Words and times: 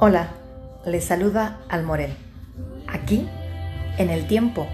Hola, 0.00 0.28
les 0.86 1.04
saluda 1.04 1.58
Almorel. 1.68 2.14
Aquí, 2.86 3.28
en 3.96 4.10
el 4.10 4.28
tiempo, 4.28 4.68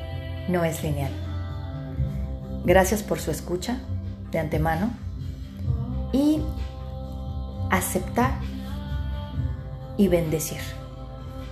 no 0.50 0.64
es 0.64 0.82
lineal. 0.82 1.12
Gracias 2.66 3.03
por 3.03 3.19
su 3.19 3.30
escucha 3.30 3.80
de 4.32 4.38
antemano 4.38 4.90
y 6.13 6.42
aceptar 7.71 8.32
y 9.96 10.08
bendecir. 10.08 10.60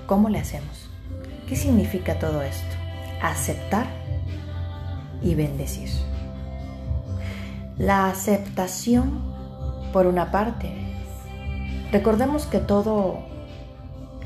¿Cómo 0.06 0.28
le 0.28 0.40
hacemos? 0.40 0.90
¿Qué 1.48 1.56
significa 1.56 2.18
todo 2.18 2.42
esto? 2.42 2.76
Aceptar 3.22 3.86
y 5.22 5.34
bendecir. 5.34 5.88
La 7.78 8.10
aceptación, 8.10 9.22
por 9.94 10.06
una 10.06 10.30
parte, 10.30 10.74
recordemos 11.90 12.44
que 12.44 12.58
todo 12.58 13.31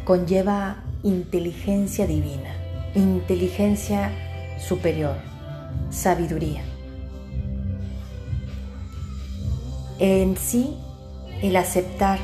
conlleva 0.07 0.77
inteligencia 1.03 2.07
divina, 2.07 2.55
inteligencia 2.95 4.13
superior, 4.57 5.17
sabiduría. 5.91 6.63
En 9.99 10.37
sí, 10.37 10.77
el 11.43 11.57
aceptar 11.57 12.21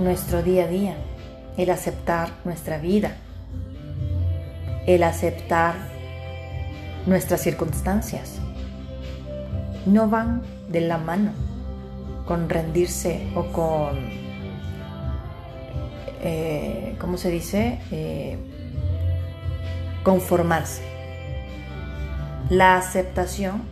nuestro 0.00 0.42
día 0.42 0.64
a 0.64 0.66
día, 0.66 0.96
el 1.56 1.70
aceptar 1.70 2.30
nuestra 2.44 2.78
vida, 2.78 3.12
el 4.88 5.04
aceptar 5.04 5.76
nuestras 7.06 7.40
circunstancias, 7.40 8.40
no 9.86 10.08
van 10.08 10.42
de 10.68 10.80
la 10.80 10.98
mano 10.98 11.30
con 12.26 12.48
rendirse 12.48 13.28
o 13.36 13.44
con 13.52 14.21
eh, 16.22 16.94
¿cómo 17.00 17.16
se 17.16 17.30
dice? 17.30 17.80
Eh, 17.90 18.38
conformarse. 20.04 20.82
La 22.48 22.76
aceptación 22.76 23.62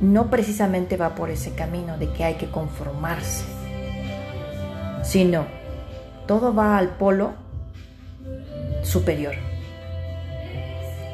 no 0.00 0.30
precisamente 0.30 0.96
va 0.96 1.14
por 1.14 1.30
ese 1.30 1.54
camino 1.54 1.98
de 1.98 2.10
que 2.12 2.24
hay 2.24 2.34
que 2.34 2.50
conformarse, 2.50 3.44
sino 5.02 5.46
todo 6.26 6.54
va 6.54 6.78
al 6.78 6.90
polo 6.96 7.34
superior. 8.82 9.34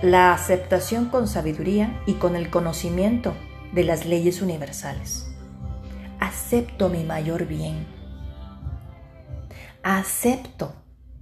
La 0.03 0.33
aceptación 0.33 1.07
con 1.07 1.27
sabiduría 1.27 2.01
y 2.07 2.15
con 2.15 2.37
el 2.37 2.51
conocimiento 2.51 3.35
de 3.73 3.85
las 3.85 4.07
leyes 4.07 4.43
universales. 4.43 5.29
Acepto 6.21 6.89
mi 6.89 7.03
mayor 7.03 7.47
bien 7.47 7.96
acepto 9.95 10.75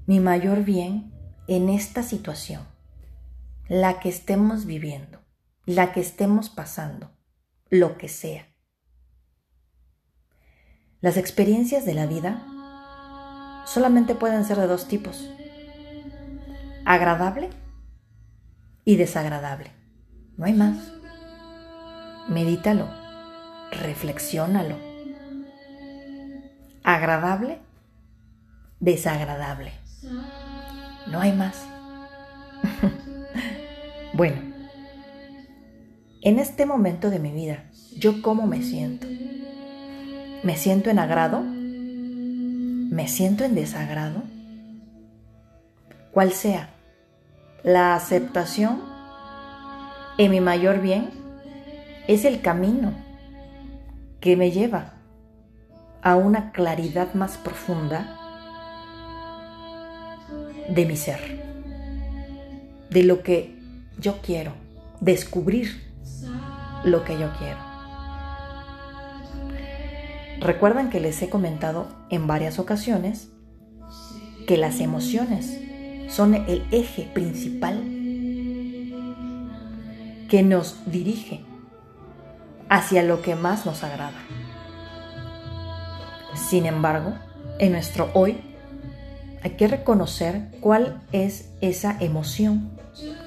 mi 0.07 0.21
mayor 0.21 0.65
bien 0.65 1.13
en 1.49 1.69
esta 1.69 2.03
situación, 2.03 2.63
la 3.69 4.01
que 4.01 4.09
estemos 4.09 4.65
viviendo, 4.65 5.21
la 5.67 5.93
que 5.93 6.01
estemos 6.01 6.49
pasando, 6.49 7.11
lo 7.69 7.99
que 7.99 8.09
sea. 8.09 8.47
Las 11.03 11.19
experiencias 11.19 11.85
de 11.85 11.93
la 11.93 12.07
vida 12.07 13.63
solamente 13.67 14.15
pueden 14.15 14.47
ser 14.47 14.57
de 14.57 14.67
dos 14.67 14.89
tipos, 14.89 15.29
agradable 16.87 17.51
y 18.87 18.97
desagradable. 18.97 19.73
No 20.39 20.47
hay 20.47 20.55
más. 20.55 20.91
Medítalo, 22.31 22.89
reflexiónalo. 23.73 24.79
Agradable 26.83 27.64
desagradable. 28.85 29.73
No 31.11 31.21
hay 31.21 31.33
más. 31.33 31.67
bueno, 34.13 34.37
en 36.21 36.39
este 36.39 36.67
momento 36.67 37.11
de 37.11 37.19
mi 37.19 37.33
vida, 37.33 37.65
¿yo 37.97 38.21
cómo 38.21 38.47
me 38.47 38.63
siento? 38.63 39.07
¿Me 40.43 40.57
siento 40.57 40.91
en 40.91 40.99
agrado? 40.99 41.41
¿Me 41.43 43.09
siento 43.09 43.45
en 43.45 43.55
desagrado? 43.55 44.23
Cual 46.13 46.33
sea 46.33 46.69
la 47.63 47.95
aceptación 47.95 48.83
en 50.19 50.31
mi 50.31 50.41
mayor 50.41 50.81
bien 50.81 51.11
es 52.07 52.27
el 52.27 52.43
camino 52.43 52.93
que 54.21 54.37
me 54.37 54.51
lleva 54.51 54.93
a 56.03 56.17
una 56.17 56.53
claridad 56.53 57.15
más 57.15 57.39
profunda 57.39 58.24
de 60.69 60.87
mi 60.87 60.97
ser, 60.97 61.43
de 62.91 63.03
lo 63.03 63.23
que 63.23 63.59
yo 63.99 64.19
quiero, 64.23 64.53
descubrir 65.01 65.83
lo 66.85 67.05
que 67.05 67.19
yo 67.19 67.31
quiero. 67.39 67.59
Recuerdan 70.41 70.91
que 70.91 71.01
les 71.01 71.21
he 71.23 71.31
comentado 71.31 71.89
en 72.11 72.27
varias 72.27 72.59
ocasiones 72.59 73.29
que 74.47 74.57
las 74.57 74.81
emociones 74.81 75.59
son 76.09 76.35
el 76.35 76.67
eje 76.71 77.09
principal 77.15 77.83
que 80.29 80.43
nos 80.43 80.79
dirige 80.87 81.41
hacia 82.69 83.03
lo 83.03 83.23
que 83.23 83.37
más 83.37 83.65
nos 83.67 83.85
agrada. 83.85 84.21
Sin 86.35 86.67
embargo, 86.67 87.15
en 87.59 87.73
nuestro 87.73 88.11
hoy 88.15 88.54
hay 89.45 89.51
que 89.53 89.69
reconocer 89.69 90.49
cuál 90.63 91.03
es 91.13 91.51
esa 91.61 91.99
emoción 92.01 92.71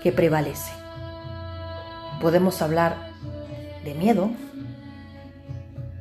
que 0.01 0.11
prevalece. 0.11 0.71
Podemos 2.19 2.63
hablar 2.63 3.11
de 3.85 3.93
miedo, 3.93 4.31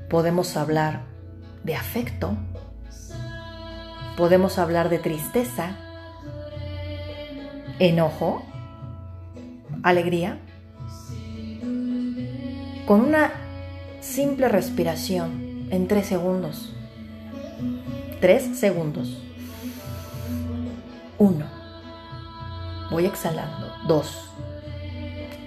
podemos 0.08 0.56
hablar 0.56 1.02
de 1.64 1.76
afecto, 1.76 2.34
podemos 4.16 4.58
hablar 4.58 4.88
de 4.88 4.98
tristeza, 4.98 5.76
enojo, 7.78 8.42
alegría. 9.82 10.38
Con 12.86 13.02
una 13.02 13.32
simple 14.00 14.48
respiración 14.48 15.68
en 15.70 15.86
tres 15.88 16.06
segundos. 16.06 16.72
Tres 18.22 18.58
segundos. 18.58 19.25
Uno. 21.18 21.46
Voy 22.90 23.06
exhalando. 23.06 23.72
Dos. 23.86 24.30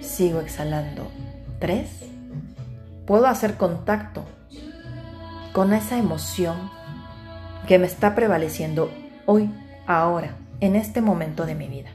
Sigo 0.00 0.40
exhalando. 0.40 1.10
Tres. 1.58 1.88
Puedo 3.06 3.26
hacer 3.26 3.56
contacto 3.56 4.24
con 5.52 5.72
esa 5.72 5.98
emoción 5.98 6.70
que 7.66 7.78
me 7.78 7.86
está 7.86 8.14
prevaleciendo 8.14 8.90
hoy, 9.26 9.50
ahora, 9.86 10.36
en 10.60 10.76
este 10.76 11.00
momento 11.00 11.46
de 11.46 11.54
mi 11.54 11.68
vida. 11.68 11.90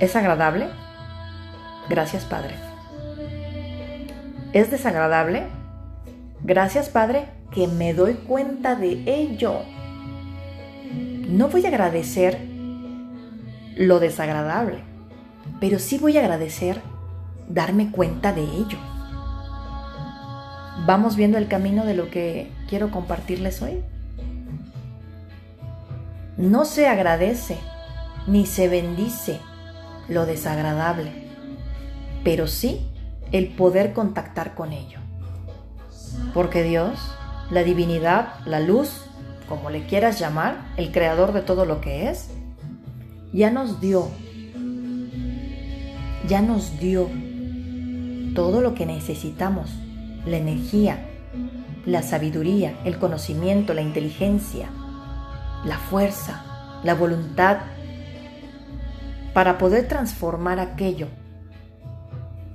¿Es 0.00 0.16
agradable? 0.16 0.68
Gracias, 1.88 2.24
Padre. 2.24 2.54
¿Es 4.52 4.70
desagradable? 4.70 5.44
Gracias, 6.42 6.88
Padre, 6.88 7.26
que 7.50 7.68
me 7.68 7.94
doy 7.94 8.14
cuenta 8.14 8.74
de 8.74 9.02
ello 9.06 9.62
no 11.28 11.48
voy 11.48 11.64
a 11.64 11.68
agradecer 11.68 12.40
lo 13.76 14.00
desagradable, 14.00 14.78
pero 15.60 15.78
sí 15.78 15.98
voy 15.98 16.16
a 16.16 16.20
agradecer 16.20 16.80
darme 17.48 17.90
cuenta 17.90 18.32
de 18.32 18.42
ello. 18.42 18.78
¿Vamos 20.86 21.16
viendo 21.16 21.38
el 21.38 21.48
camino 21.48 21.84
de 21.84 21.94
lo 21.94 22.10
que 22.10 22.50
quiero 22.68 22.90
compartirles 22.90 23.62
hoy? 23.62 23.82
No 26.36 26.64
se 26.64 26.88
agradece 26.88 27.58
ni 28.26 28.46
se 28.46 28.68
bendice 28.68 29.40
lo 30.08 30.26
desagradable, 30.26 31.12
pero 32.24 32.46
sí 32.46 32.88
el 33.32 33.48
poder 33.54 33.92
contactar 33.92 34.54
con 34.54 34.72
ello. 34.72 34.98
Porque 36.32 36.62
Dios, 36.62 36.98
la 37.50 37.62
divinidad, 37.62 38.40
la 38.46 38.60
luz, 38.60 39.06
como 39.48 39.70
le 39.70 39.86
quieras 39.86 40.18
llamar, 40.18 40.72
el 40.76 40.90
creador 40.90 41.32
de 41.32 41.42
todo 41.42 41.66
lo 41.66 41.80
que 41.80 42.08
es, 42.08 42.30
ya 43.32 43.50
nos 43.50 43.80
dio, 43.80 44.08
ya 46.26 46.40
nos 46.40 46.78
dio 46.78 47.08
todo 48.34 48.60
lo 48.60 48.74
que 48.74 48.86
necesitamos, 48.86 49.70
la 50.24 50.38
energía, 50.38 51.06
la 51.84 52.02
sabiduría, 52.02 52.78
el 52.84 52.98
conocimiento, 52.98 53.74
la 53.74 53.82
inteligencia, 53.82 54.68
la 55.64 55.78
fuerza, 55.78 56.80
la 56.82 56.94
voluntad, 56.94 57.58
para 59.34 59.58
poder 59.58 59.88
transformar 59.88 60.60
aquello 60.60 61.08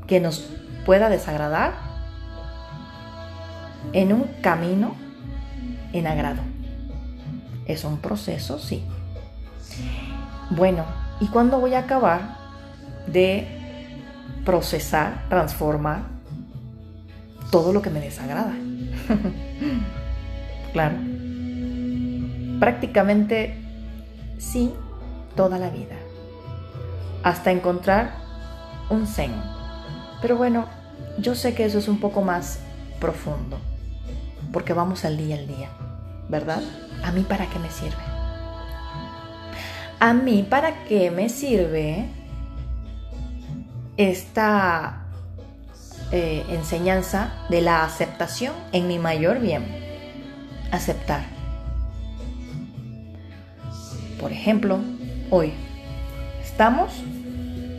que 0.07 0.19
nos 0.19 0.49
pueda 0.85 1.09
desagradar 1.09 1.73
en 3.93 4.13
un 4.13 4.23
camino 4.41 4.95
en 5.93 6.07
agrado 6.07 6.48
Es 7.69 7.83
un 7.83 7.99
proceso, 7.99 8.57
sí. 8.57 8.83
Bueno, 10.49 10.85
¿y 11.21 11.27
cuándo 11.27 11.59
voy 11.59 11.75
a 11.75 11.81
acabar 11.81 12.35
de 13.05 13.47
procesar, 14.43 15.29
transformar 15.29 16.01
todo 17.51 17.71
lo 17.71 17.83
que 17.83 17.91
me 17.91 17.99
desagrada? 17.99 18.55
claro. 20.73 20.95
Prácticamente 22.59 23.55
sí, 24.39 24.73
toda 25.35 25.59
la 25.59 25.69
vida. 25.69 25.95
Hasta 27.21 27.51
encontrar 27.51 28.15
un 28.89 29.05
zen. 29.05 29.31
Pero 30.23 30.37
bueno, 30.37 30.65
yo 31.19 31.35
sé 31.35 31.53
que 31.53 31.65
eso 31.65 31.77
es 31.77 31.87
un 31.87 31.99
poco 31.99 32.23
más 32.23 32.61
profundo, 32.99 33.59
porque 34.51 34.73
vamos 34.73 35.05
al 35.05 35.17
día 35.17 35.35
al 35.35 35.47
día, 35.47 35.69
¿verdad? 36.29 36.63
¿A 37.03 37.11
mí 37.11 37.21
para 37.21 37.47
qué 37.47 37.59
me 37.59 37.69
sirve? 37.69 38.03
¿A 39.99 40.13
mí 40.13 40.45
para 40.49 40.85
qué 40.85 41.11
me 41.11 41.29
sirve 41.29 42.05
esta 43.97 45.05
eh, 46.11 46.45
enseñanza 46.49 47.33
de 47.49 47.61
la 47.61 47.83
aceptación 47.83 48.53
en 48.71 48.87
mi 48.87 48.97
mayor 48.97 49.39
bien? 49.39 49.65
Aceptar. 50.71 51.23
Por 54.19 54.31
ejemplo, 54.31 54.79
hoy 55.29 55.53
estamos 56.41 56.91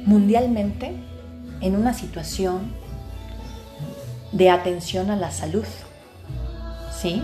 mundialmente 0.05 0.94
en 1.61 1.76
una 1.76 1.94
situación 1.94 2.72
de 4.32 4.50
atención 4.50 5.11
a 5.11 5.17
la 5.17 5.31
salud. 5.31 5.64
¿Sí? 7.00 7.22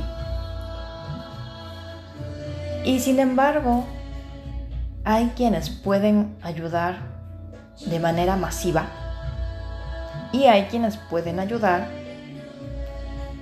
Y 2.87 3.01
sin 3.01 3.19
embargo, 3.19 3.85
hay 5.03 5.33
quienes 5.35 5.71
pueden 5.71 6.37
ayudar 6.41 6.99
de 7.85 7.99
manera 7.99 8.37
masiva 8.37 8.87
y 10.33 10.45
hay 10.45 10.67
quienes 10.67 10.97
pueden 10.97 11.41
ayudar 11.41 11.89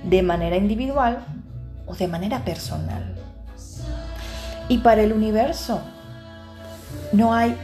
de 0.03 0.23
manera 0.23 0.57
individual 0.57 1.23
o 1.85 1.93
de 1.93 2.07
manera 2.07 2.43
personal. 2.43 3.15
Y 4.67 4.79
para 4.79 5.03
el 5.03 5.13
universo 5.13 5.79
no 7.13 7.31
hay 7.31 7.55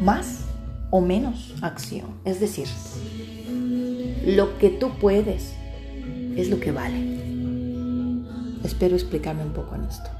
más 0.00 0.44
o 0.90 1.00
menos 1.00 1.54
acción. 1.62 2.20
Es 2.26 2.40
decir, 2.40 2.68
lo 4.26 4.58
que 4.58 4.68
tú 4.68 4.90
puedes 4.98 5.54
es 6.36 6.50
lo 6.50 6.60
que 6.60 6.72
vale. 6.72 7.16
Espero 8.64 8.96
explicarme 8.96 9.44
un 9.44 9.54
poco 9.54 9.74
en 9.74 9.84
esto. 9.84 10.17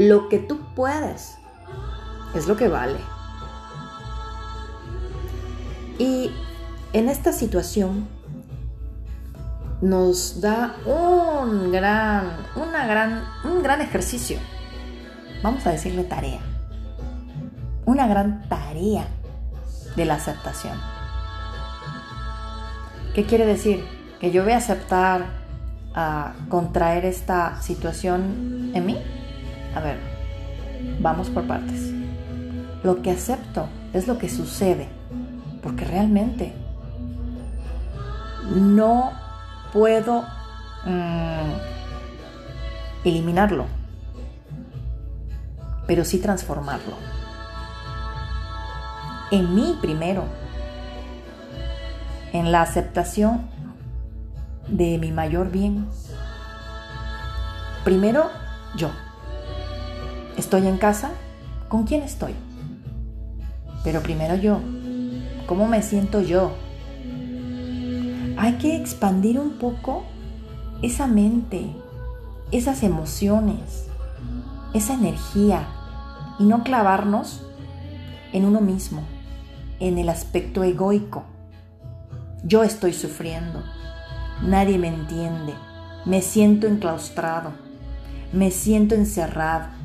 Lo 0.00 0.30
que 0.30 0.38
tú 0.38 0.60
puedes 0.74 1.36
es 2.34 2.48
lo 2.48 2.56
que 2.56 2.68
vale. 2.68 2.96
Y 5.98 6.30
en 6.94 7.10
esta 7.10 7.34
situación 7.34 8.08
nos 9.82 10.40
da 10.40 10.74
un 10.86 11.70
gran, 11.70 12.32
una 12.56 12.86
gran, 12.86 13.24
un 13.44 13.62
gran 13.62 13.82
ejercicio. 13.82 14.38
Vamos 15.42 15.66
a 15.66 15.72
decirle 15.72 16.04
tarea. 16.04 16.40
Una 17.84 18.06
gran 18.06 18.48
tarea 18.48 19.06
de 19.96 20.04
la 20.06 20.14
aceptación. 20.14 20.80
¿Qué 23.14 23.26
quiere 23.26 23.44
decir? 23.44 23.84
Que 24.18 24.30
yo 24.30 24.44
voy 24.44 24.52
a 24.52 24.56
aceptar 24.56 25.26
a 25.94 26.32
contraer 26.48 27.04
esta 27.04 27.60
situación 27.60 28.72
en 28.72 28.86
mí. 28.86 29.19
A 29.74 29.80
ver, 29.80 29.98
vamos 31.00 31.28
por 31.30 31.46
partes. 31.46 31.92
Lo 32.82 33.02
que 33.02 33.10
acepto 33.10 33.68
es 33.92 34.08
lo 34.08 34.18
que 34.18 34.28
sucede, 34.28 34.88
porque 35.62 35.84
realmente 35.84 36.52
no 38.54 39.12
puedo 39.72 40.22
mm, 40.84 41.52
eliminarlo, 43.04 43.66
pero 45.86 46.04
sí 46.04 46.18
transformarlo. 46.18 46.96
En 49.30 49.54
mí 49.54 49.78
primero, 49.80 50.24
en 52.32 52.50
la 52.50 52.62
aceptación 52.62 53.48
de 54.68 54.98
mi 54.98 55.12
mayor 55.12 55.50
bien. 55.50 55.88
Primero, 57.84 58.30
yo. 58.76 58.90
Estoy 60.40 60.66
en 60.66 60.78
casa, 60.78 61.10
¿con 61.68 61.84
quién 61.84 62.02
estoy? 62.02 62.34
Pero 63.84 64.00
primero 64.02 64.36
yo. 64.36 64.58
¿Cómo 65.46 65.68
me 65.68 65.82
siento 65.82 66.22
yo? 66.22 66.52
Hay 68.38 68.54
que 68.58 68.74
expandir 68.74 69.38
un 69.38 69.58
poco 69.58 70.04
esa 70.80 71.06
mente, 71.06 71.76
esas 72.52 72.82
emociones, 72.82 73.86
esa 74.72 74.94
energía 74.94 75.68
y 76.38 76.44
no 76.44 76.64
clavarnos 76.64 77.42
en 78.32 78.46
uno 78.46 78.62
mismo, 78.62 79.02
en 79.78 79.98
el 79.98 80.08
aspecto 80.08 80.64
egoico 80.64 81.24
yo 82.42 82.62
estoy 82.62 82.94
sufriendo. 82.94 83.62
Nadie 84.42 84.78
me 84.78 84.88
entiende. 84.88 85.52
Me 86.06 86.22
siento 86.22 86.66
enclaustrado. 86.66 87.52
Me 88.32 88.50
siento 88.50 88.94
encerrado. 88.94 89.79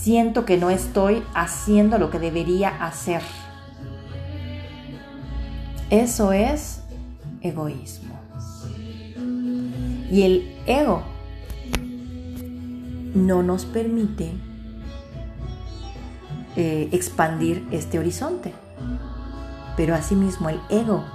Siento 0.00 0.44
que 0.44 0.56
no 0.56 0.70
estoy 0.70 1.22
haciendo 1.34 1.98
lo 1.98 2.10
que 2.10 2.18
debería 2.18 2.68
hacer. 2.84 3.22
Eso 5.90 6.32
es 6.32 6.82
egoísmo. 7.42 8.14
Y 10.10 10.22
el 10.22 10.56
ego 10.66 11.02
no 13.14 13.42
nos 13.42 13.64
permite 13.64 14.32
eh, 16.56 16.88
expandir 16.92 17.66
este 17.70 17.98
horizonte 17.98 18.54
pero 19.80 19.94
asimismo 19.94 20.50
el 20.50 20.60
ego 20.68 21.06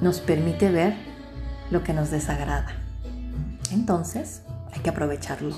nos 0.00 0.20
permite 0.20 0.70
ver 0.70 0.94
lo 1.72 1.82
que 1.82 1.92
nos 1.92 2.12
desagrada. 2.12 2.68
Entonces, 3.72 4.42
hay 4.72 4.80
que 4.82 4.90
aprovecharlo. 4.90 5.56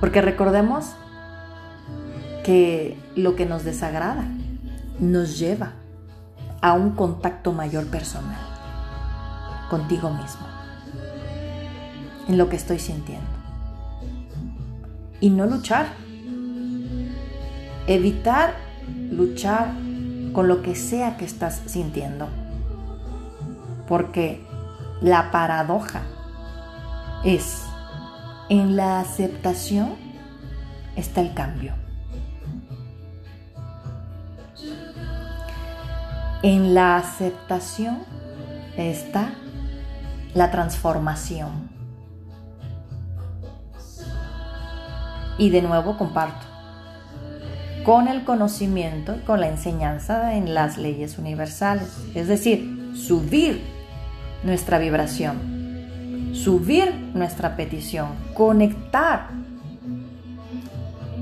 Porque 0.00 0.20
recordemos 0.20 0.92
que 2.44 2.98
lo 3.16 3.36
que 3.36 3.46
nos 3.46 3.64
desagrada 3.64 4.24
nos 4.98 5.38
lleva 5.38 5.72
a 6.60 6.72
un 6.72 6.90
contacto 6.92 7.52
mayor 7.52 7.86
personal 7.86 8.38
contigo 9.70 10.10
mismo, 10.10 10.46
en 12.26 12.38
lo 12.38 12.48
que 12.48 12.56
estoy 12.56 12.78
sintiendo. 12.78 13.26
Y 15.20 15.30
no 15.30 15.46
luchar. 15.46 15.86
Evitar 17.86 18.54
luchar 19.10 19.72
con 20.32 20.48
lo 20.48 20.62
que 20.62 20.74
sea 20.74 21.16
que 21.16 21.24
estás 21.24 21.62
sintiendo. 21.66 22.28
Porque 23.88 24.46
la 25.00 25.30
paradoja 25.30 26.02
es, 27.24 27.62
en 28.48 28.76
la 28.76 29.00
aceptación 29.00 29.96
está 30.96 31.20
el 31.20 31.34
cambio. 31.34 31.74
En 36.42 36.74
la 36.74 36.96
aceptación 36.96 38.04
está 38.76 39.34
la 40.34 40.50
transformación. 40.50 41.68
Y 45.36 45.50
de 45.50 45.62
nuevo 45.62 45.96
comparto 45.96 46.46
con 47.84 48.06
el 48.06 48.24
conocimiento 48.24 49.16
y 49.16 49.20
con 49.20 49.40
la 49.40 49.48
enseñanza 49.48 50.34
en 50.34 50.52
las 50.52 50.76
leyes 50.76 51.16
universales. 51.16 51.88
Es 52.14 52.28
decir, 52.28 52.92
subir 52.94 53.62
nuestra 54.42 54.78
vibración, 54.78 55.57
subir 56.32 56.94
nuestra 57.14 57.56
petición, 57.56 58.08
conectar 58.34 59.28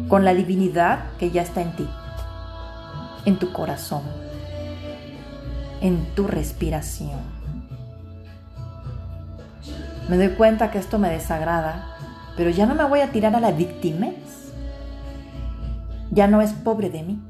con 0.08 0.24
la 0.24 0.34
divinidad 0.34 1.10
que 1.18 1.30
ya 1.30 1.42
está 1.42 1.62
en 1.62 1.72
ti, 1.76 1.88
en 3.24 3.38
tu 3.38 3.52
corazón, 3.52 4.02
en 5.80 6.06
tu 6.14 6.26
respiración. 6.26 7.20
Me 10.08 10.16
doy 10.16 10.28
cuenta 10.30 10.70
que 10.70 10.78
esto 10.78 10.98
me 10.98 11.10
desagrada, 11.10 11.96
pero 12.36 12.50
ya 12.50 12.66
no 12.66 12.74
me 12.74 12.84
voy 12.84 13.00
a 13.00 13.10
tirar 13.10 13.34
a 13.34 13.40
la 13.40 13.50
víctima 13.50 14.08
ya 16.10 16.26
no 16.26 16.40
es 16.40 16.52
pobre 16.52 16.90
de 16.90 17.02
mí. 17.02 17.20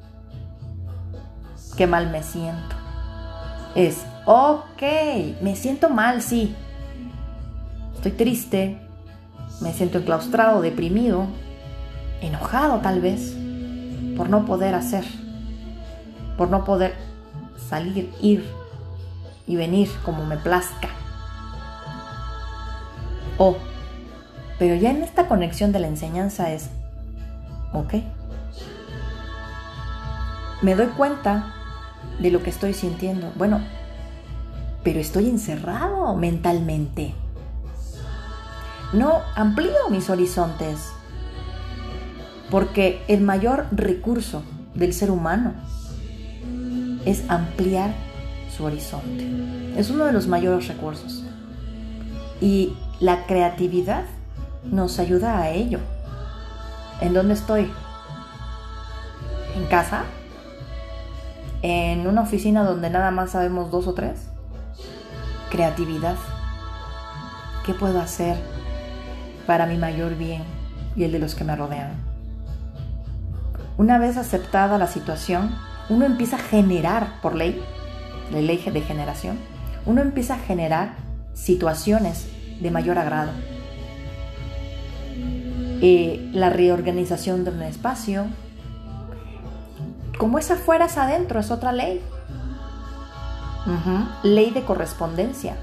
Qué 1.76 1.87
mal 1.87 2.11
me 2.11 2.23
siento. 2.23 2.76
Es, 3.75 4.06
ok, 4.25 4.83
me 5.42 5.56
siento 5.56 5.90
mal, 5.90 6.23
sí. 6.23 6.54
Estoy 8.06 8.25
triste, 8.25 8.78
me 9.60 9.72
siento 9.72 9.98
enclaustrado, 9.98 10.60
deprimido, 10.60 11.26
enojado 12.20 12.78
tal 12.78 13.00
vez, 13.00 13.36
por 14.16 14.30
no 14.30 14.44
poder 14.44 14.76
hacer, 14.76 15.04
por 16.38 16.48
no 16.48 16.62
poder 16.62 16.94
salir, 17.68 18.14
ir 18.22 18.48
y 19.48 19.56
venir 19.56 19.90
como 20.04 20.25
me 20.25 20.36
plazca. 20.36 20.88
Oh, 23.38 23.56
pero 24.60 24.76
ya 24.76 24.92
en 24.92 25.02
esta 25.02 25.26
conexión 25.26 25.72
de 25.72 25.80
la 25.80 25.88
enseñanza 25.88 26.52
es, 26.52 26.70
ok, 27.72 27.94
me 30.62 30.76
doy 30.76 30.86
cuenta 30.96 31.52
de 32.20 32.30
lo 32.30 32.40
que 32.44 32.50
estoy 32.50 32.72
sintiendo. 32.72 33.32
Bueno, 33.34 33.62
pero 34.84 35.00
estoy 35.00 35.28
encerrado 35.28 36.14
mentalmente. 36.14 37.16
No 38.93 39.23
amplío 39.35 39.90
mis 39.90 40.09
horizontes, 40.11 40.93
porque 42.50 43.02
el 43.09 43.21
mayor 43.21 43.66
recurso 43.73 44.43
del 44.75 44.93
ser 44.93 45.11
humano 45.11 45.55
es 47.05 47.28
ampliar 47.28 47.95
su 48.57 48.64
horizonte. 48.64 49.28
Es 49.76 49.90
uno 49.90 50.05
de 50.05 50.12
los 50.12 50.28
mayores 50.28 50.69
recursos. 50.69 51.25
Y 52.40 52.75
la 53.00 53.26
creatividad 53.26 54.05
nos 54.64 54.99
ayuda 54.99 55.40
a 55.40 55.50
ello. 55.50 55.81
¿En 57.00 57.12
dónde 57.12 57.35
estoy? 57.35 57.71
¿En 59.57 59.66
casa? 59.66 60.05
¿En 61.62 62.07
una 62.07 62.23
oficina 62.23 62.64
donde 62.64 62.90
nada 62.90 63.11
más 63.11 63.31
sabemos 63.33 63.71
dos 63.71 63.87
o 63.87 63.95
tres? 63.95 64.28
Creatividad. 65.50 66.16
¿Qué 67.64 67.75
puedo 67.75 68.00
hacer 68.00 68.37
para 69.46 69.66
mi 69.66 69.76
mayor 69.76 70.16
bien 70.16 70.42
y 70.96 71.04
el 71.04 71.12
de 71.12 71.18
los 71.18 71.34
que 71.34 71.44
me 71.44 71.56
rodean? 71.56 71.94
Una 73.78 73.98
vez 73.98 74.16
aceptada 74.16 74.78
la 74.78 74.86
situación, 74.86 75.54
uno 75.88 76.04
empieza 76.06 76.36
a 76.36 76.40
generar 76.40 77.20
por 77.20 77.34
ley, 77.34 77.62
la 78.32 78.40
ley 78.40 78.58
de 78.58 78.80
generación, 78.80 79.38
uno 79.84 80.00
empieza 80.00 80.34
a 80.34 80.38
generar 80.38 80.94
situaciones 81.34 82.28
de 82.60 82.70
mayor 82.70 82.98
agrado. 82.98 83.30
Eh, 85.82 86.30
la 86.32 86.48
reorganización 86.48 87.44
de 87.44 87.50
un 87.50 87.62
espacio, 87.62 88.26
como 90.18 90.38
es 90.38 90.50
afuera 90.50 90.86
es 90.86 90.96
adentro, 90.96 91.38
es 91.40 91.50
otra 91.50 91.72
ley. 91.72 92.00
Ley 94.22 94.50
de 94.52 94.62
correspondencia. 94.62 95.56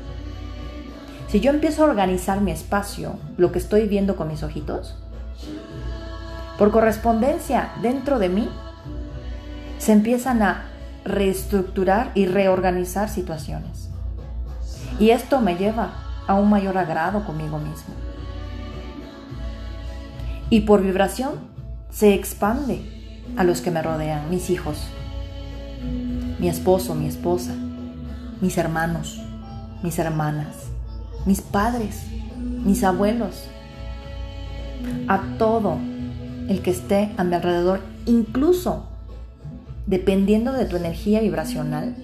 Si 1.34 1.40
yo 1.40 1.50
empiezo 1.50 1.82
a 1.82 1.88
organizar 1.88 2.42
mi 2.42 2.52
espacio, 2.52 3.16
lo 3.38 3.52
que 3.52 3.58
estoy 3.58 3.88
viendo 3.88 4.16
con 4.16 4.28
mis 4.28 4.44
ojitos, 4.44 4.96
por 6.60 6.70
correspondencia 6.70 7.72
dentro 7.82 8.20
de 8.20 8.30
mí, 8.30 8.48
se 9.80 9.94
empiezan 9.94 10.44
a 10.44 10.66
reestructurar 11.04 12.12
y 12.14 12.28
reorganizar 12.28 13.10
situaciones. 13.10 13.90
Y 15.00 15.10
esto 15.10 15.42
me 15.42 15.56
lleva 15.56 15.96
a 16.28 16.36
un 16.36 16.52
mayor 16.52 16.78
agrado 16.78 17.26
conmigo 17.26 17.58
mismo. 17.58 17.96
Y 20.52 20.60
por 20.60 20.84
vibración 20.84 21.40
se 21.90 22.14
expande 22.14 22.80
a 23.38 23.44
los 23.44 23.62
que 23.62 23.72
me 23.72 23.82
rodean, 23.82 24.30
mis 24.30 24.52
hijos, 24.52 24.78
mi 26.38 26.48
esposo, 26.48 26.94
mi 26.94 27.08
esposa, 27.08 27.56
mis 28.40 28.56
hermanos, 28.60 29.20
mis 29.82 29.98
hermanas, 29.98 30.73
mis 31.26 31.42
padres, 31.42 32.04
mis 32.38 32.84
abuelos, 32.84 33.48
a 35.08 35.38
todo 35.38 35.78
el 36.50 36.62
que 36.62 36.72
esté 36.72 37.14
a 37.18 37.24
mi 37.24 37.36
alrededor, 37.36 37.82
incluso 38.06 38.90
dependiendo 39.86 40.54
de 40.54 40.66
tu 40.66 40.76
energía 40.76 41.22
vibracional, 41.22 41.96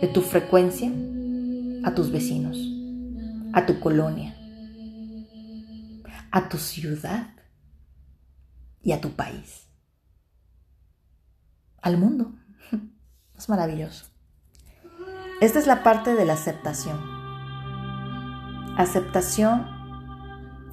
de 0.00 0.08
tu 0.08 0.22
frecuencia, 0.22 0.90
a 1.84 1.94
tus 1.94 2.10
vecinos, 2.10 2.58
a 3.52 3.66
tu 3.66 3.80
colonia, 3.80 4.36
a 6.30 6.48
tu 6.48 6.58
ciudad 6.58 7.34
y 8.82 8.92
a 8.92 9.00
tu 9.00 9.10
país, 9.10 9.68
al 11.82 11.96
mundo. 11.98 12.34
Es 13.36 13.48
maravilloso. 13.48 14.04
Esta 15.40 15.58
es 15.58 15.66
la 15.66 15.82
parte 15.82 16.14
de 16.14 16.26
la 16.26 16.34
aceptación. 16.34 16.98
Aceptación 18.76 19.66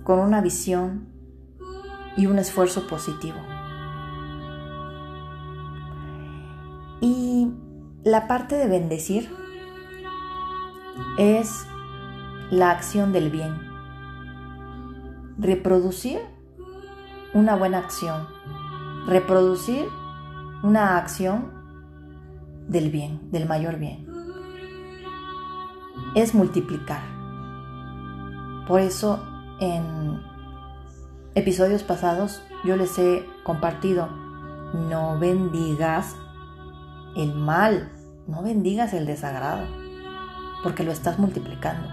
con 0.03 0.19
una 0.19 0.41
visión 0.41 1.09
y 2.15 2.25
un 2.25 2.39
esfuerzo 2.39 2.87
positivo. 2.87 3.37
Y 7.01 7.51
la 8.03 8.27
parte 8.27 8.55
de 8.55 8.67
bendecir 8.67 9.29
es 11.17 11.67
la 12.49 12.71
acción 12.71 13.11
del 13.11 13.29
bien. 13.29 13.53
Reproducir 15.37 16.19
una 17.33 17.55
buena 17.55 17.79
acción. 17.79 18.27
Reproducir 19.07 19.85
una 20.63 20.97
acción 20.97 21.51
del 22.67 22.89
bien, 22.89 23.31
del 23.31 23.47
mayor 23.47 23.77
bien. 23.77 24.07
Es 26.15 26.33
multiplicar. 26.33 27.16
Por 28.67 28.81
eso 28.81 29.23
en 29.59 30.21
episodios 31.35 31.83
pasados 31.83 32.41
yo 32.65 32.75
les 32.75 32.97
he 32.99 33.25
compartido, 33.43 34.09
no 34.73 35.17
bendigas 35.19 36.15
el 37.15 37.33
mal, 37.33 37.91
no 38.27 38.43
bendigas 38.43 38.93
el 38.93 39.05
desagrado, 39.05 39.65
porque 40.63 40.83
lo 40.83 40.91
estás 40.91 41.17
multiplicando. 41.17 41.87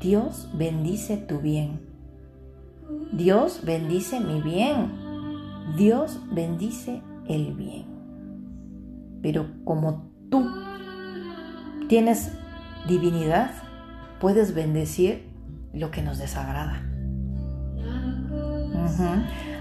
Dios 0.00 0.48
bendice 0.54 1.18
tu 1.18 1.38
bien. 1.38 1.80
Dios 3.12 3.60
bendice 3.64 4.18
mi 4.18 4.40
bien. 4.40 4.90
Dios 5.76 6.18
bendice 6.32 7.02
el 7.28 7.54
bien. 7.54 7.86
Pero 9.22 9.46
como 9.64 10.10
tú 10.30 10.50
tienes 11.88 12.32
divinidad, 12.88 13.52
puedes 14.20 14.54
bendecir 14.54 15.28
lo 15.72 15.90
que 15.90 16.02
nos 16.02 16.18
desagrada. 16.18 16.82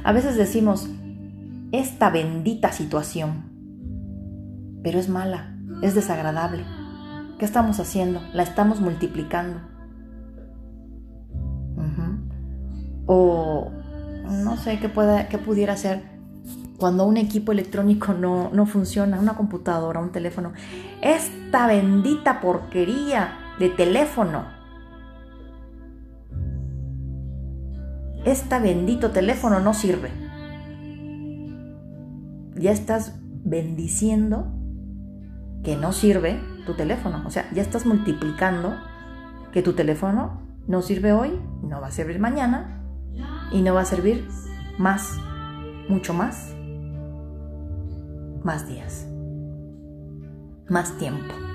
A 0.03 0.11
veces 0.11 0.35
decimos, 0.35 0.89
esta 1.71 2.09
bendita 2.09 2.71
situación, 2.71 3.49
pero 4.83 4.99
es 4.99 5.09
mala, 5.09 5.55
es 5.81 5.95
desagradable. 5.95 6.63
¿Qué 7.37 7.45
estamos 7.45 7.79
haciendo? 7.79 8.21
La 8.33 8.43
estamos 8.43 8.81
multiplicando. 8.81 9.61
O 13.11 13.71
no 14.29 14.57
sé 14.57 14.79
qué, 14.79 14.87
pueda, 14.89 15.29
qué 15.29 15.39
pudiera 15.39 15.75
ser 15.75 16.03
cuando 16.77 17.05
un 17.05 17.17
equipo 17.17 17.51
electrónico 17.51 18.13
no, 18.13 18.51
no 18.53 18.65
funciona, 18.67 19.19
una 19.19 19.33
computadora, 19.33 19.99
un 19.99 20.11
teléfono. 20.11 20.53
Esta 21.01 21.65
bendita 21.65 22.39
porquería 22.39 23.48
de 23.59 23.69
teléfono. 23.69 24.45
Este 28.25 28.59
bendito 28.59 29.11
teléfono 29.11 29.59
no 29.59 29.73
sirve. 29.73 30.11
Ya 32.55 32.71
estás 32.71 33.19
bendiciendo 33.43 34.51
que 35.63 35.75
no 35.75 35.91
sirve 35.91 36.39
tu 36.65 36.75
teléfono. 36.75 37.23
O 37.25 37.29
sea, 37.29 37.49
ya 37.53 37.61
estás 37.61 37.85
multiplicando 37.85 38.75
que 39.51 39.61
tu 39.61 39.73
teléfono 39.73 40.41
no 40.67 40.81
sirve 40.81 41.13
hoy, 41.13 41.39
no 41.63 41.81
va 41.81 41.87
a 41.87 41.91
servir 41.91 42.19
mañana 42.19 42.83
y 43.51 43.61
no 43.61 43.73
va 43.73 43.81
a 43.81 43.85
servir 43.85 44.27
más, 44.77 45.17
mucho 45.87 46.13
más, 46.13 46.53
más 48.43 48.67
días, 48.67 49.07
más 50.69 50.97
tiempo. 50.97 51.48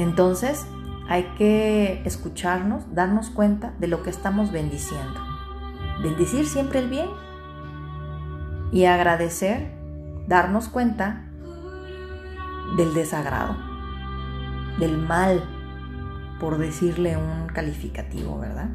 Entonces, 0.00 0.66
hay 1.08 1.24
que 1.36 2.00
escucharnos, 2.06 2.94
darnos 2.94 3.28
cuenta 3.28 3.74
de 3.78 3.86
lo 3.86 4.02
que 4.02 4.08
estamos 4.08 4.50
bendiciendo. 4.50 5.20
Bendecir 6.02 6.46
siempre 6.46 6.78
el 6.78 6.88
bien 6.88 7.08
y 8.72 8.86
agradecer 8.86 9.72
darnos 10.26 10.68
cuenta 10.68 11.26
del 12.78 12.94
desagrado, 12.94 13.56
del 14.78 14.96
mal, 14.96 15.42
por 16.38 16.56
decirle 16.56 17.18
un 17.18 17.48
calificativo, 17.48 18.38
¿verdad? 18.38 18.70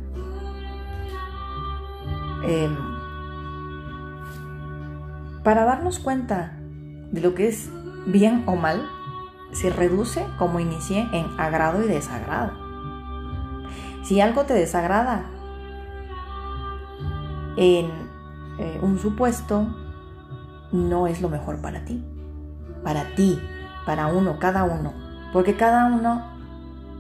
Em, 2.44 2.76
para 5.44 5.66
darnos 5.66 5.98
cuenta 5.98 6.56
de 7.12 7.20
lo 7.20 7.34
que 7.34 7.48
es 7.48 7.72
bien 8.06 8.44
o 8.46 8.56
mal, 8.56 8.88
se 9.52 9.70
reduce, 9.70 10.26
como 10.38 10.60
inicié, 10.60 11.08
en 11.12 11.28
agrado 11.40 11.84
y 11.84 11.88
desagrado. 11.88 12.52
Si 14.04 14.22
algo 14.22 14.44
te 14.44 14.54
desagrada 14.54 15.26
en 17.58 17.88
eh, 18.60 18.80
un 18.82 19.00
supuesto, 19.00 19.68
no 20.72 21.08
es 21.08 21.22
lo 21.22 21.30
mejor 21.30 21.62
para 21.62 21.86
ti. 21.86 22.04
Para 22.84 23.16
ti, 23.16 23.40
para 23.86 24.08
uno, 24.08 24.38
cada 24.40 24.64
uno. 24.64 24.94
Porque 25.34 25.56
cada 25.56 25.88
uno 25.88 26.24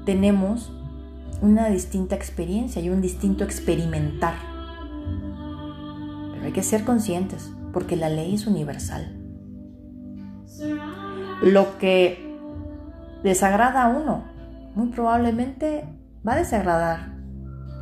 tenemos 0.05 0.71
una 1.41 1.67
distinta 1.67 2.15
experiencia 2.15 2.81
y 2.81 2.89
un 2.89 3.01
distinto 3.01 3.43
experimentar. 3.43 4.35
Pero 6.31 6.45
hay 6.45 6.51
que 6.51 6.63
ser 6.63 6.85
conscientes, 6.85 7.51
porque 7.73 7.95
la 7.95 8.09
ley 8.09 8.33
es 8.35 8.47
universal. 8.47 9.21
Lo 11.43 11.77
que 11.77 12.24
desagrada 13.25 13.83
a 13.83 13.87
uno, 13.89 14.23
muy 14.75 14.89
probablemente 14.89 15.83
va 16.25 16.33
a 16.33 16.37
desagradar 16.37 17.15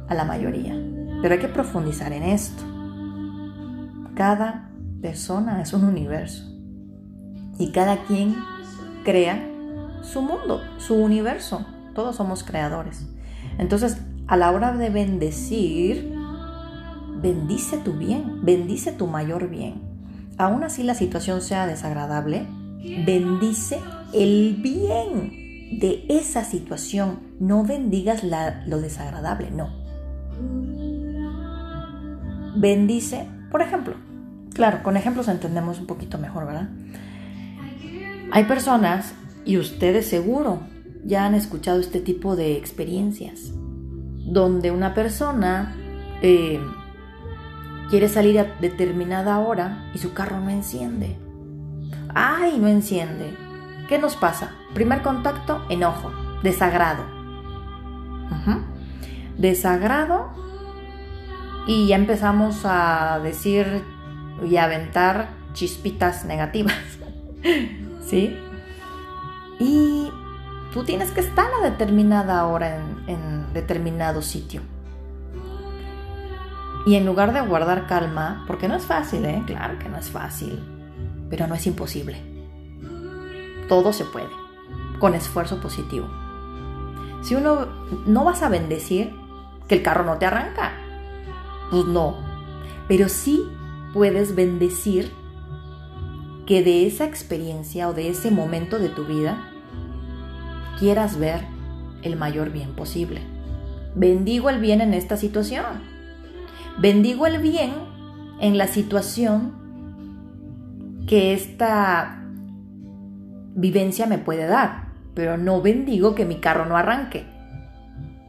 a 0.07 0.15
la 0.15 0.23
mayoría. 0.23 0.73
Pero 1.21 1.33
hay 1.33 1.39
que 1.39 1.47
profundizar 1.47 2.13
en 2.13 2.23
esto. 2.23 2.63
Cada 4.15 4.69
persona 5.01 5.61
es 5.61 5.73
un 5.73 5.83
universo 5.83 6.49
y 7.59 7.71
cada 7.71 8.03
quien 8.05 8.35
crea 9.03 9.45
su 10.01 10.21
mundo, 10.21 10.61
su 10.77 10.95
universo. 10.95 11.65
Todos 11.93 12.15
somos 12.15 12.43
creadores. 12.43 13.05
Entonces, 13.57 13.97
a 14.27 14.37
la 14.37 14.51
hora 14.51 14.71
de 14.71 14.89
bendecir, 14.89 16.15
bendice 17.21 17.77
tu 17.79 17.93
bien, 17.93 18.43
bendice 18.43 18.93
tu 18.93 19.07
mayor 19.07 19.49
bien. 19.49 19.81
Aún 20.37 20.63
así 20.63 20.83
la 20.83 20.95
situación 20.95 21.41
sea 21.41 21.67
desagradable, 21.67 22.47
bendice 23.05 23.79
el 24.13 24.57
bien 24.61 25.79
de 25.79 26.05
esa 26.09 26.43
situación. 26.43 27.19
No 27.39 27.63
bendigas 27.63 28.23
lo 28.23 28.79
desagradable, 28.79 29.51
no. 29.51 29.69
Bendice, 32.55 33.27
por 33.51 33.61
ejemplo, 33.61 33.95
claro, 34.53 34.83
con 34.83 34.95
ejemplos 34.95 35.27
entendemos 35.27 35.79
un 35.79 35.87
poquito 35.87 36.17
mejor, 36.17 36.45
¿verdad? 36.45 36.69
Hay 38.31 38.45
personas, 38.45 39.13
y 39.45 39.57
ustedes 39.57 40.07
seguro, 40.07 40.61
ya 41.03 41.25
han 41.25 41.35
escuchado 41.35 41.79
este 41.79 41.99
tipo 41.99 42.35
de 42.35 42.55
experiencias, 42.57 43.51
donde 44.25 44.71
una 44.71 44.93
persona 44.93 45.75
eh, 46.21 46.59
quiere 47.89 48.07
salir 48.07 48.39
a 48.39 48.55
determinada 48.59 49.39
hora 49.39 49.91
y 49.93 49.97
su 49.97 50.13
carro 50.13 50.39
no 50.39 50.49
enciende. 50.49 51.17
¡Ay, 52.13 52.57
no 52.59 52.67
enciende! 52.67 53.42
¿Qué 53.93 53.99
nos 53.99 54.15
pasa? 54.15 54.55
Primer 54.73 55.03
contacto, 55.03 55.61
enojo, 55.69 56.11
desagrado. 56.41 57.03
Desagrado 59.37 60.31
y 61.67 61.89
ya 61.89 61.97
empezamos 61.97 62.61
a 62.65 63.19
decir 63.21 63.83
y 64.43 64.57
a 64.57 64.63
aventar 64.63 65.29
chispitas 65.53 66.25
negativas. 66.25 66.73
¿Sí? 68.01 68.35
Y 69.59 70.09
Tú 70.73 70.83
tienes 70.83 71.11
que 71.11 71.19
estar 71.19 71.45
a 71.61 71.69
determinada 71.69 72.47
hora 72.47 72.77
en, 73.05 73.53
determinado 73.53 74.23
sitio. 74.23 74.61
Y 76.87 76.95
en 76.95 77.05
lugar 77.05 77.31
de 77.31 77.41
guardar 77.41 77.85
calma, 77.85 78.43
porque 78.47 78.67
no 78.67 78.75
es 78.75 78.85
fácil, 78.85 79.23
¿eh? 79.25 79.43
Claro 79.45 79.77
que 79.77 79.87
no 79.87 79.97
es 79.97 80.09
fácil, 80.09 80.63
pero 81.29 81.45
no 81.45 81.53
es 81.53 81.67
imposible. 81.67 82.32
Todo 83.73 83.91
se 83.91 84.05
puede, 84.05 84.29
con 84.99 85.15
esfuerzo 85.15 85.59
positivo. 85.59 86.05
Si 87.23 87.33
uno 87.33 87.65
no 88.05 88.23
vas 88.23 88.43
a 88.43 88.49
bendecir 88.49 89.15
que 89.67 89.73
el 89.73 89.81
carro 89.81 90.05
no 90.05 90.19
te 90.19 90.27
arranca, 90.27 90.73
pues 91.71 91.83
no. 91.85 92.17
Pero 92.87 93.09
sí 93.09 93.41
puedes 93.91 94.35
bendecir 94.35 95.11
que 96.45 96.61
de 96.61 96.85
esa 96.85 97.05
experiencia 97.05 97.89
o 97.89 97.95
de 97.95 98.09
ese 98.09 98.29
momento 98.29 98.77
de 98.77 98.89
tu 98.89 99.05
vida 99.05 99.49
quieras 100.77 101.17
ver 101.17 101.43
el 102.03 102.15
mayor 102.15 102.51
bien 102.51 102.75
posible. 102.75 103.21
Bendigo 103.95 104.51
el 104.51 104.59
bien 104.59 104.81
en 104.81 104.93
esta 104.93 105.17
situación. 105.17 105.81
Bendigo 106.77 107.25
el 107.25 107.39
bien 107.39 107.73
en 108.39 108.59
la 108.59 108.67
situación 108.67 109.55
que 111.07 111.33
esta 111.33 112.22
vivencia 113.55 114.05
me 114.05 114.17
puede 114.17 114.45
dar, 114.45 114.89
pero 115.13 115.37
no 115.37 115.61
bendigo 115.61 116.15
que 116.15 116.25
mi 116.25 116.37
carro 116.37 116.65
no 116.65 116.77
arranque. 116.77 117.25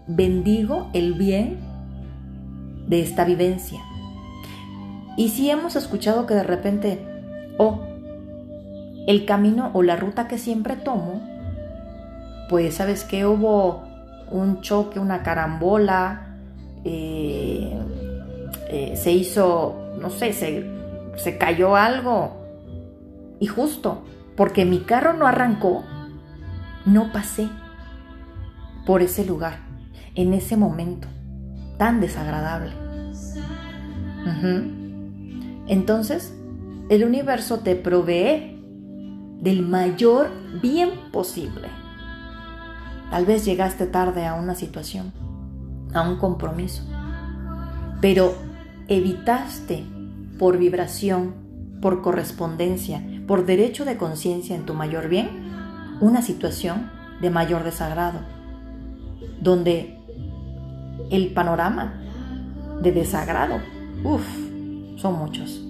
Bendigo 0.07 0.91
el 0.93 1.15
bien 1.15 1.59
de 2.89 3.01
esta 3.01 3.25
vivencia. 3.25 3.81
Y 5.17 5.29
si 5.29 5.51
hemos 5.51 5.77
escuchado 5.77 6.27
que 6.27 6.35
de 6.35 6.43
repente, 6.43 6.99
oh, 7.59 7.81
el 9.07 9.25
camino 9.25 9.71
o 9.75 9.83
la 9.83 9.97
ruta 9.97 10.29
que 10.29 10.39
siempre 10.39 10.77
tomo 10.77 11.35
pues 12.49 12.75
sabes 12.75 13.05
que 13.05 13.27
hubo 13.27 13.83
un 14.31 14.61
choque, 14.61 14.99
una 14.99 15.23
carambola, 15.23 16.37
eh, 16.85 17.79
eh, 18.69 18.97
se 18.97 19.13
hizo, 19.13 19.75
no 20.01 20.11
sé, 20.11 20.33
se, 20.33 20.65
se 21.17 21.39
cayó 21.39 21.77
algo. 21.77 22.37
Y 23.41 23.47
justo, 23.47 24.05
porque 24.37 24.65
mi 24.65 24.81
carro 24.81 25.15
no 25.15 25.27
arrancó, 25.27 25.85
no 26.85 27.13
pasé 27.13 27.49
por 28.87 29.03
ese 29.03 29.25
lugar, 29.25 29.61
en 30.15 30.35
ese 30.35 30.57
momento 30.57 31.09
tan 31.79 32.01
desagradable. 32.01 32.73
Entonces, 35.67 36.35
el 36.89 37.05
universo 37.05 37.61
te 37.61 37.77
provee 37.77 38.63
del 39.41 39.63
mayor 39.63 40.31
bien 40.63 40.91
posible. 41.13 41.69
Tal 43.11 43.27
vez 43.27 43.45
llegaste 43.45 43.87
tarde 43.87 44.27
a 44.27 44.35
una 44.35 44.55
situación, 44.55 45.13
a 45.93 46.09
un 46.09 46.19
compromiso, 46.19 46.83
pero 48.01 48.35
evitaste 48.89 49.85
por 50.39 50.59
vibración, 50.59 51.35
por 51.81 52.03
correspondencia, 52.03 53.03
por 53.27 53.47
derecho 53.47 53.85
de 53.85 53.97
conciencia 53.97 54.55
en 54.55 54.67
tu 54.67 54.75
mayor 54.75 55.09
bien, 55.09 55.29
una 56.01 56.23
situación 56.23 56.91
de 57.21 57.31
mayor 57.31 57.65
desagrado, 57.65 58.21
donde 59.41 59.99
el 61.11 61.33
panorama 61.33 61.95
de 62.83 62.93
desagrado, 62.93 63.57
uff, 64.03 64.27
son 64.97 65.19
muchos. 65.19 65.63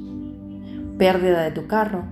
Pérdida 0.99 1.43
de 1.43 1.51
tu 1.51 1.67
carro, 1.67 2.05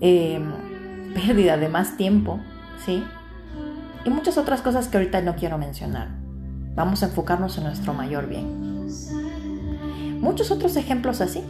em, 0.00 0.52
pérdida 1.14 1.56
de 1.56 1.68
más 1.68 1.96
tiempo, 1.96 2.40
¿sí? 2.84 3.02
y 4.04 4.10
muchas 4.10 4.38
otras 4.38 4.62
cosas 4.62 4.88
que 4.88 4.96
ahorita 4.96 5.20
no 5.22 5.36
quiero 5.36 5.58
mencionar. 5.58 6.08
Vamos 6.74 7.02
a 7.02 7.06
enfocarnos 7.06 7.56
en 7.58 7.64
nuestro 7.64 7.94
mayor 7.94 8.28
bien. 8.28 8.88
Muchos 10.20 10.50
otros 10.50 10.76
ejemplos 10.76 11.20
así. 11.20 11.42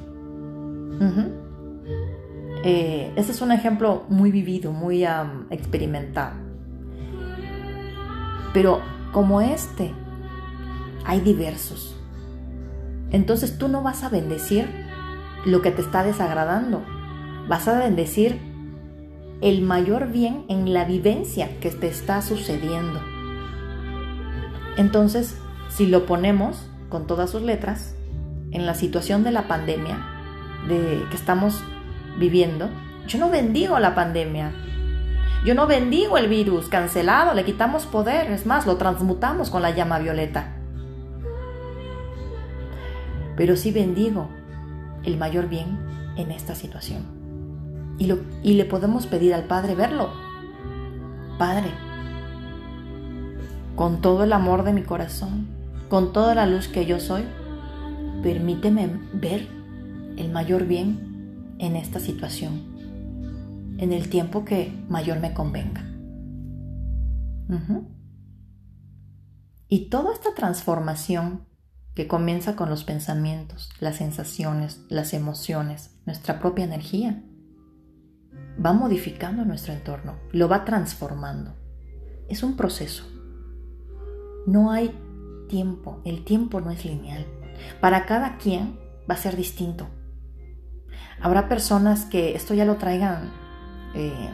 Eh, 2.65 3.13
este 3.17 3.33
es 3.33 3.41
un 3.41 3.53
ejemplo 3.53 4.05
muy 4.09 4.31
vivido, 4.31 4.73
muy 4.73 5.05
experimentado. 5.51 6.37
Pero 8.53 8.81
como 9.13 9.41
este, 9.41 9.93
hay 11.05 11.21
diversos. 11.21 11.97
Entonces 13.11 13.59
tú 13.59 13.69
no 13.69 13.83
vas 13.83 14.05
a 14.05 14.09
bendecir 14.09 14.69
lo 15.45 15.61
que 15.61 15.71
te 15.71 15.83
está 15.83 16.05
desagradando. 16.05 16.83
Vas 17.49 17.67
a 17.69 17.79
bendecir 17.79 18.39
el 19.41 19.63
mayor 19.63 20.09
bien 20.13 20.45
en 20.49 20.73
la 20.73 20.85
vivencia 20.85 21.59
que 21.59 21.71
te 21.71 21.89
está 21.89 22.23
sucediendo. 22.23 23.01
Entonces, 24.77 25.37
si 25.69 25.87
lo 25.87 26.07
ponemos 26.07 26.71
con 26.89 27.07
todas 27.07 27.31
sus 27.31 27.43
letras, 27.43 27.95
en 28.53 28.67
la 28.67 28.75
situación 28.75 29.25
de 29.25 29.33
la 29.33 29.49
pandemia 29.49 30.07
de 30.69 31.03
que 31.11 31.17
estamos 31.17 31.63
viviendo, 32.19 32.69
yo 33.07 33.19
no 33.19 33.31
bendigo 33.31 33.79
la 33.79 33.95
pandemia. 33.95 34.53
Yo 35.45 35.55
no 35.55 35.67
bendigo 35.67 36.19
el 36.19 36.29
virus, 36.29 36.69
cancelado, 36.69 37.35
le 37.35 37.45
quitamos 37.45 37.87
poder, 37.87 38.31
es 38.31 38.47
más, 38.47 38.67
lo 38.67 38.77
transmutamos 38.77 39.51
con 39.51 39.63
la 39.63 39.71
llama 39.71 39.99
violeta. 39.99 40.53
Pero 43.37 43.57
sí 43.57 43.73
bendigo 43.73 44.29
el 45.03 45.17
mayor 45.17 45.49
bien 45.49 45.79
en 46.17 46.31
esta 46.31 46.55
situación 46.55 47.23
y, 48.43 48.55
le 48.55 48.65
podemos 48.65 49.07
pedir 49.07 49.35
al 49.35 49.45
Padre 49.45 49.75
verlo. 49.75 50.11
Padre, 51.39 51.71
con 53.77 54.01
todo 54.01 54.25
el 54.25 54.33
amor 54.33 54.65
de 54.65 54.73
mi 54.73 54.83
corazón, 54.83 55.47
con 55.89 56.13
toda 56.13 56.35
la 56.35 56.47
luz 56.47 56.69
que 56.69 56.87
yo 56.87 57.01
soy, 57.01 57.25
permíteme 58.23 58.91
ver 59.13 59.47
el 60.17 60.31
mayor 60.31 60.65
bien 60.67 61.12
en 61.59 61.77
esta 61.77 62.01
situación, 62.01 63.77
en 63.79 63.93
el 63.93 64.09
tiempo 64.09 64.45
que 64.45 64.73
mayor 64.89 65.21
me 65.21 65.35
convenga. 65.35 65.85
Y 69.69 69.89
toda 69.89 70.13
esta 70.13 70.35
transformación 70.35 71.47
que 71.95 72.09
comienza 72.09 72.57
con 72.57 72.71
los 72.71 72.85
pensamientos, 72.85 73.71
las 73.81 73.97
sensaciones, 73.97 74.81
las 74.89 75.13
emociones, 75.13 75.99
nuestra 76.07 76.41
propia 76.41 76.65
energía, 76.65 77.23
va 78.65 78.73
modificando 78.73 79.45
nuestro 79.45 79.73
entorno, 79.73 80.17
lo 80.33 80.49
va 80.49 80.65
transformando. 80.65 81.55
Es 82.29 82.43
un 82.43 82.57
proceso. 82.57 83.05
No 84.47 84.71
hay 84.71 84.97
tiempo, 85.49 86.01
el 86.05 86.25
tiempo 86.25 86.61
no 86.61 86.71
es 86.71 86.85
lineal. 86.85 87.27
Para 87.81 88.07
cada 88.07 88.39
quien 88.39 88.79
va 89.11 89.15
a 89.15 89.19
ser 89.19 89.37
distinto. 89.37 89.87
Habrá 91.21 91.49
personas 91.49 92.05
que 92.05 92.35
esto 92.35 92.55
ya 92.55 92.65
lo 92.65 92.77
traigan 92.77 93.31
eh, 93.95 94.31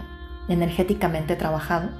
energéticamente 0.49 1.37
trabajado 1.37 1.91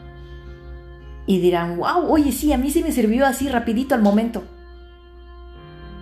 y 1.27 1.41
dirán, 1.41 1.77
wow, 1.77 2.11
oye, 2.11 2.33
sí, 2.33 2.53
a 2.55 2.59
mí 2.59 2.71
sí 2.71 2.83
me 2.83 2.91
sirvió 2.91 3.27
así 3.27 3.51
rapidito 3.51 3.95
al 3.95 4.01
momento. 4.01 4.45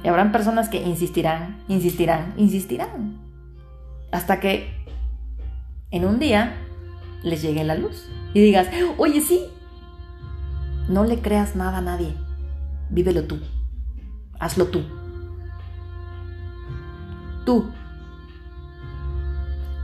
Y 0.04 0.08
habrán 0.08 0.30
personas 0.30 0.68
que 0.68 0.80
insistirán, 0.80 1.64
insistirán, 1.66 2.34
insistirán. 2.36 3.18
Hasta 4.12 4.38
que 4.38 4.70
en 5.90 6.04
un 6.04 6.20
día 6.20 6.54
les 7.24 7.42
llegue 7.42 7.64
la 7.64 7.74
luz 7.74 8.08
y 8.34 8.40
digas, 8.40 8.68
oye, 8.98 9.20
sí, 9.20 9.46
no 10.88 11.02
le 11.02 11.18
creas 11.18 11.56
nada 11.56 11.78
a 11.78 11.82
nadie, 11.82 12.14
vívelo 12.90 13.24
tú, 13.24 13.40
hazlo 14.38 14.66
tú. 14.66 14.82
Tú. 17.44 17.68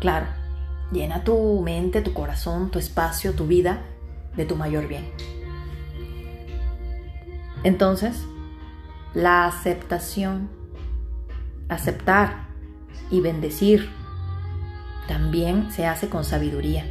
Claro, 0.03 0.27
llena 0.91 1.23
tu 1.23 1.61
mente, 1.61 2.03
tu 2.03 2.13
corazón, 2.13 2.73
tu 2.73 2.81
espacio, 2.81 3.35
tu 3.35 3.47
vida 3.47 3.85
de 4.35 4.45
tu 4.45 4.57
mayor 4.57 4.89
bien. 4.89 5.09
Entonces, 7.63 8.25
la 9.15 9.47
aceptación, 9.47 10.49
aceptar 11.69 12.49
y 13.13 13.21
bendecir, 13.21 13.91
también 15.07 15.71
se 15.71 15.87
hace 15.87 16.09
con 16.09 16.25
sabiduría. 16.25 16.85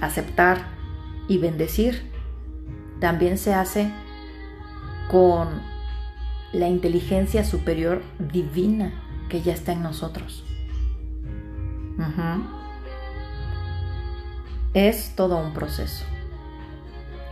Aceptar 0.00 0.68
y 1.26 1.38
bendecir 1.38 2.12
también 3.00 3.38
se 3.38 3.54
hace 3.54 3.90
con 5.10 5.48
la 6.52 6.68
inteligencia 6.68 7.42
superior 7.42 8.02
divina 8.20 8.92
que 9.28 9.42
ya 9.42 9.52
está 9.52 9.72
en 9.72 9.82
nosotros. 9.82 10.44
Es 14.74 15.14
todo 15.16 15.36
un 15.38 15.52
proceso. 15.52 16.04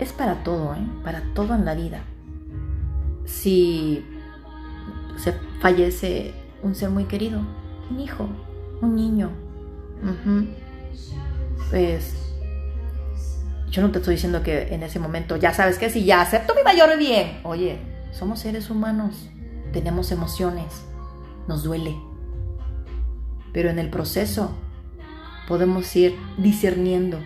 Es 0.01 0.13
para 0.13 0.43
todo, 0.45 0.75
¿eh? 0.75 0.87
para 1.05 1.23
todo 1.35 1.55
en 1.55 1.65
la 1.65 1.75
vida 1.75 2.03
si 3.29 4.05
se 5.17 5.33
fallece 5.61 6.35
un 6.63 6.75
ser 6.75 6.91
muy 6.91 7.05
querido, 7.05 7.41
un 7.91 8.01
hijo, 8.01 8.29
un 8.81 8.97
niño, 8.97 9.31
pues 11.71 12.15
yo 13.71 13.83
no 13.83 13.91
te 13.91 13.99
estoy 13.99 14.15
diciendo 14.15 14.43
que 14.43 14.75
en 14.75 14.83
ese 14.83 14.99
momento 14.99 15.37
ya 15.37 15.53
sabes 15.53 15.79
que 15.79 15.91
si 15.91 16.05
ya 16.05 16.23
acepto 16.23 16.55
mi 16.55 16.63
mayor 16.63 16.97
bien, 16.99 17.41
oye, 17.45 17.79
somos 18.13 18.41
seres 18.41 18.71
humanos, 18.71 19.29
tenemos 19.73 20.11
emociones, 20.11 20.87
nos 21.47 21.63
duele, 21.63 21.95
pero 23.53 23.71
en 23.71 23.79
el 23.79 23.91
proceso 23.91 24.53
podemos 25.47 25.95
ir 25.97 26.19
discerniendo 26.37 27.19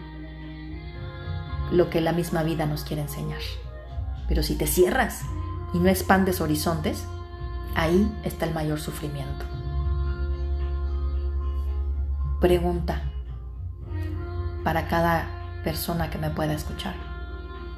lo 1.70 1.90
que 1.90 2.00
la 2.00 2.12
misma 2.12 2.42
vida 2.42 2.66
nos 2.66 2.85
quiere 2.85 3.02
enseñar. 3.02 3.40
Pero 4.28 4.42
si 4.42 4.56
te 4.56 4.66
cierras 4.66 5.22
y 5.74 5.78
no 5.78 5.88
expandes 5.88 6.40
horizontes, 6.40 7.04
ahí 7.74 8.11
está 8.24 8.46
el 8.46 8.54
mayor 8.54 8.78
sufrimiento. 8.78 9.44
Pregunta 12.40 13.02
para 14.64 14.88
cada 14.88 15.28
persona 15.64 16.11
que 16.11 16.18
me 16.18 16.30
pueda 16.30 16.52
escuchar. 16.52 16.94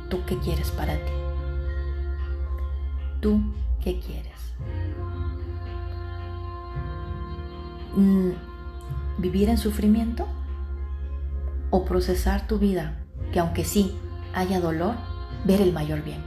¿Tú 0.08 0.24
qué 0.26 0.38
quieres 0.38 0.70
para 0.70 0.94
ti? 0.94 1.12
¿Tú 3.20 3.40
qué 3.82 4.00
quieres? 4.00 4.32
¿Vivir 9.18 9.48
en 9.48 9.58
sufrimiento? 9.58 10.26
¿O 11.70 11.84
procesar 11.84 12.46
tu 12.46 12.58
vida 12.58 13.04
que 13.32 13.40
aunque 13.40 13.64
sí 13.64 13.96
haya 14.34 14.60
dolor, 14.60 14.96
ver 15.44 15.60
el 15.60 15.72
mayor 15.72 16.02
bien? 16.02 16.22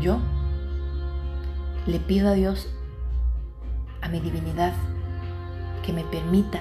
Yo 0.00 0.18
le 1.86 2.00
pido 2.00 2.28
a 2.28 2.32
Dios, 2.32 2.68
a 4.02 4.08
mi 4.08 4.20
divinidad, 4.20 4.72
que 5.84 5.92
me 5.92 6.04
permita 6.04 6.60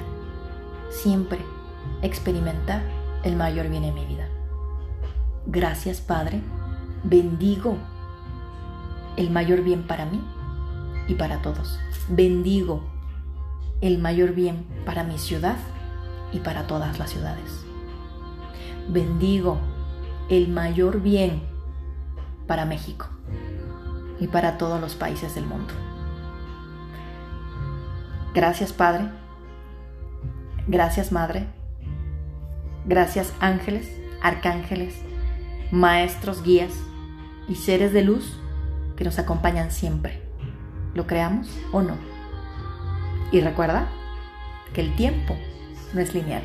siempre 0.89 1.39
experimentar 2.01 2.81
el 3.23 3.35
mayor 3.35 3.69
bien 3.69 3.83
en 3.83 3.95
mi 3.95 4.05
vida. 4.05 4.29
Gracias 5.47 5.99
Padre, 5.99 6.41
bendigo 7.03 7.77
el 9.17 9.31
mayor 9.31 9.61
bien 9.61 9.83
para 9.83 10.05
mí 10.05 10.21
y 11.07 11.15
para 11.15 11.41
todos. 11.41 11.79
Bendigo 12.07 12.83
el 13.81 13.97
mayor 13.97 14.33
bien 14.33 14.65
para 14.85 15.03
mi 15.03 15.17
ciudad 15.17 15.57
y 16.31 16.39
para 16.39 16.67
todas 16.67 16.99
las 16.99 17.11
ciudades. 17.11 17.65
Bendigo 18.87 19.57
el 20.29 20.47
mayor 20.47 21.01
bien 21.01 21.43
para 22.47 22.65
México 22.65 23.07
y 24.19 24.27
para 24.27 24.57
todos 24.57 24.79
los 24.79 24.95
países 24.95 25.35
del 25.35 25.45
mundo. 25.45 25.73
Gracias 28.33 28.73
Padre, 28.73 29.09
gracias 30.67 31.11
Madre, 31.11 31.47
gracias 32.85 33.33
ángeles, 33.39 33.89
arcángeles, 34.21 34.95
maestros, 35.71 36.43
guías 36.43 36.73
y 37.47 37.55
seres 37.55 37.93
de 37.93 38.03
luz 38.03 38.37
que 38.95 39.03
nos 39.03 39.19
acompañan 39.19 39.71
siempre, 39.71 40.21
lo 40.93 41.07
creamos 41.07 41.49
o 41.71 41.81
no. 41.81 42.14
Y 43.31 43.41
recuerda 43.41 43.87
que 44.73 44.81
el 44.81 44.95
tiempo 44.95 45.37
no 45.93 46.01
es 46.01 46.13
lineal. 46.13 46.43